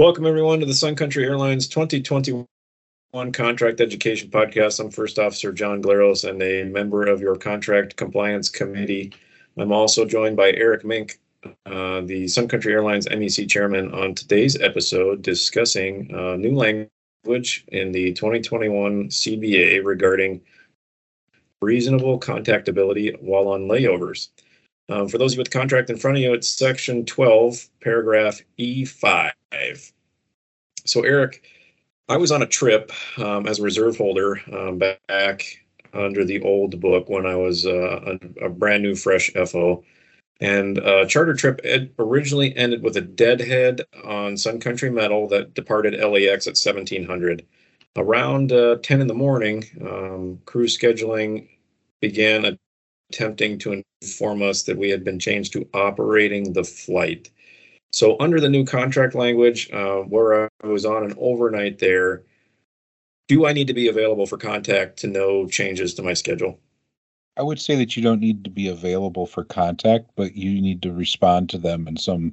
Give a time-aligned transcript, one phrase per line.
[0.00, 2.46] Welcome, everyone, to the Sun Country Airlines 2021
[3.32, 4.80] Contract Education Podcast.
[4.80, 9.12] I'm First Officer John Glaros and a member of your Contract Compliance Committee.
[9.58, 11.20] I'm also joined by Eric Mink,
[11.66, 17.92] uh, the Sun Country Airlines MEC Chairman, on today's episode discussing uh, new language in
[17.92, 20.40] the 2021 CBA regarding
[21.60, 24.30] reasonable contactability while on layovers.
[24.88, 28.40] Um, for those of you with contract in front of you, it's section 12, paragraph
[28.58, 29.32] E5.
[30.84, 31.42] So, Eric,
[32.08, 35.44] I was on a trip um, as a reserve holder um, back
[35.92, 39.84] under the old book when I was uh, a, a, brand new, fresh FO.
[40.40, 41.60] And a charter trip
[41.98, 47.46] originally ended with a deadhead on Sun Country Metal that departed LAX at 1700.
[47.96, 51.48] Around uh, 10 in the morning, um, crew scheduling
[52.00, 52.56] began
[53.10, 57.30] attempting to inform us that we had been changed to operating the flight.
[57.92, 62.22] So, under the new contract language, uh, where I was on an overnight there,
[63.28, 66.58] do I need to be available for contact to know changes to my schedule?
[67.36, 70.82] I would say that you don't need to be available for contact, but you need
[70.82, 72.32] to respond to them in some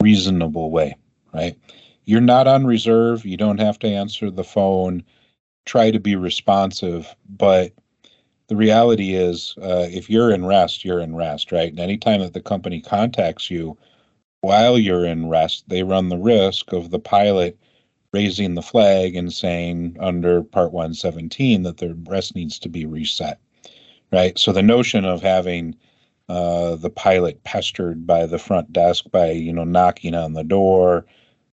[0.00, 0.96] reasonable way,
[1.34, 1.58] right?
[2.04, 3.24] You're not on reserve.
[3.24, 5.04] You don't have to answer the phone.
[5.66, 7.72] Try to be responsive, but
[8.48, 11.70] the reality is, uh, if you're in rest, you're in rest, right?
[11.70, 13.76] And anytime that the company contacts you
[14.40, 17.58] while you're in rest, they run the risk of the pilot
[18.12, 23.38] raising the flag and saying under Part 117 that their rest needs to be reset,
[24.12, 24.38] right?
[24.38, 25.76] So the notion of having
[26.28, 31.04] uh, the pilot pestered by the front desk by you know knocking on the door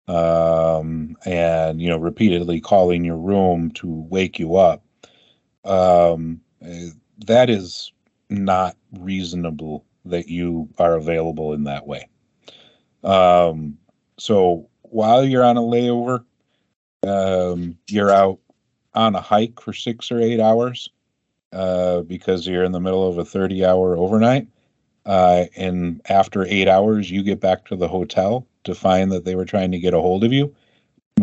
[0.08, 4.84] um, and you know repeatedly calling your room to wake you up
[5.66, 6.40] um,
[7.26, 7.92] that is
[8.30, 12.08] not reasonable that you are available in that way.
[13.04, 13.78] Um,
[14.18, 16.24] so while you're on a layover,
[17.06, 18.40] um, you're out
[18.94, 20.90] on a hike for six or eight hours
[21.54, 24.48] uh, because you're in the middle of a 30 hour overnight.
[25.06, 29.36] Uh, and after eight hours, you get back to the hotel to find that they
[29.36, 30.54] were trying to get a hold of you.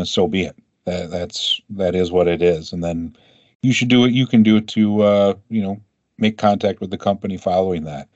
[0.04, 0.56] So be it.
[0.86, 2.72] That, that's that is what it is.
[2.72, 3.16] And then
[3.62, 5.80] you should do what you can do to uh, you know
[6.18, 8.08] make contact with the company following that.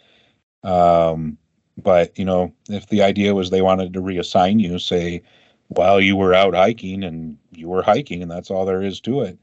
[0.65, 1.39] Um,
[1.83, 5.23] but you know, if the idea was they wanted to reassign you, say
[5.69, 9.23] while you were out hiking and you were hiking, and that's all there is to
[9.23, 9.39] it,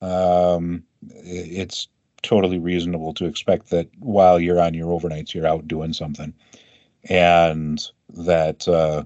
[0.00, 1.88] um, it's
[2.22, 6.34] totally reasonable to expect that while you're on your overnights, you're out doing something,
[7.08, 9.04] and that uh,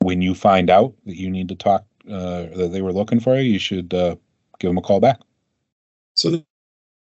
[0.00, 3.36] when you find out that you need to talk, uh, that they were looking for
[3.36, 4.16] you, you should uh,
[4.58, 5.20] give them a call back.
[6.14, 6.42] So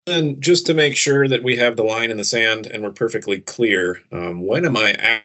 [0.06, 2.92] then, just to make sure that we have the line in the sand and we're
[2.92, 5.24] perfectly clear, um, when am I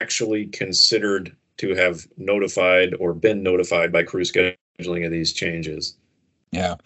[0.00, 5.96] actually considered to have notified or been notified by crew scheduling of these changes?
[6.50, 6.76] Yeah.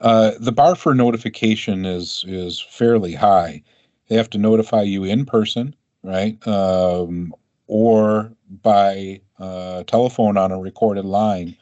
[0.00, 3.62] Uh, the bar for notification is is fairly high.
[4.08, 7.34] They have to notify you in person, right, um,
[7.66, 11.56] or by uh, telephone on a recorded line,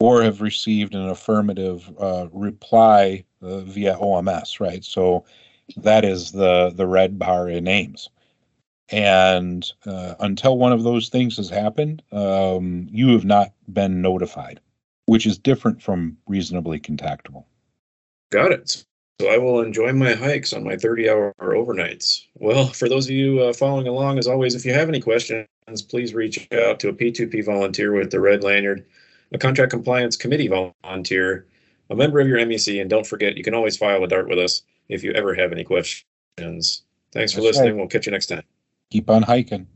[0.00, 4.84] or have received an affirmative uh, reply uh, via OMS, right?
[4.84, 5.24] So
[5.76, 8.08] that is the the red bar in AIMS.
[8.88, 14.60] And uh, until one of those things has happened, um, you have not been notified,
[15.06, 17.44] which is different from reasonably contactable.
[18.30, 18.84] Got it.
[19.20, 22.26] So I will enjoy my hikes on my 30 hour overnights.
[22.34, 25.46] Well, for those of you uh, following along, as always, if you have any questions,
[25.88, 28.84] please reach out to a P2P volunteer with the red lanyard,
[29.32, 31.46] a contract compliance committee volunteer,
[31.92, 34.38] a member of your MEC, and don't forget you can always file a dart with
[34.38, 36.04] us if you ever have any questions.
[36.38, 37.72] Thanks for That's listening.
[37.72, 37.76] Right.
[37.76, 38.42] We'll catch you next time.
[38.90, 39.66] Keep on hiking.